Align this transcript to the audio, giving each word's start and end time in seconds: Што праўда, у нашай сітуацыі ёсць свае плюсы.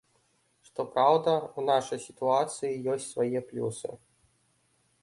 Што 0.69 0.85
праўда, 0.95 1.35
у 1.59 1.65
нашай 1.67 2.01
сітуацыі 2.07 2.83
ёсць 2.95 3.09
свае 3.13 3.39
плюсы. 3.53 3.89